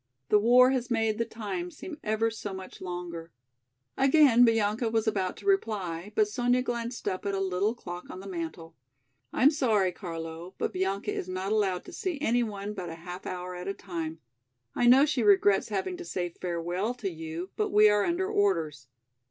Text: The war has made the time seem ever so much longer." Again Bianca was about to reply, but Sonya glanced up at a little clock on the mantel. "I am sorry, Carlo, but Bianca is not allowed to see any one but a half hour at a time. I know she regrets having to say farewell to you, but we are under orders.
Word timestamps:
The 0.29 0.39
war 0.39 0.71
has 0.71 0.89
made 0.89 1.19
the 1.19 1.25
time 1.25 1.69
seem 1.69 1.99
ever 2.03 2.31
so 2.31 2.55
much 2.55 2.81
longer." 2.81 3.31
Again 3.95 4.43
Bianca 4.43 4.89
was 4.89 5.05
about 5.05 5.37
to 5.37 5.45
reply, 5.45 6.11
but 6.15 6.27
Sonya 6.27 6.63
glanced 6.63 7.07
up 7.07 7.23
at 7.23 7.35
a 7.35 7.39
little 7.39 7.75
clock 7.75 8.09
on 8.09 8.19
the 8.19 8.25
mantel. 8.25 8.75
"I 9.31 9.43
am 9.43 9.51
sorry, 9.51 9.91
Carlo, 9.91 10.55
but 10.57 10.73
Bianca 10.73 11.13
is 11.13 11.29
not 11.29 11.51
allowed 11.51 11.85
to 11.85 11.93
see 11.93 12.19
any 12.19 12.41
one 12.41 12.73
but 12.73 12.89
a 12.89 12.95
half 12.95 13.27
hour 13.27 13.53
at 13.53 13.67
a 13.67 13.75
time. 13.75 14.17
I 14.73 14.87
know 14.87 15.05
she 15.05 15.21
regrets 15.21 15.69
having 15.69 15.97
to 15.97 16.03
say 16.03 16.29
farewell 16.29 16.95
to 16.95 17.09
you, 17.11 17.51
but 17.55 17.69
we 17.69 17.87
are 17.87 18.03
under 18.03 18.27
orders. 18.27 18.87